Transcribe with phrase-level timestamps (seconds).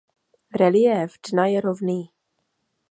[0.61, 1.99] Reliéf dna je rovný.